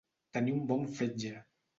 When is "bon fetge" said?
0.71-1.35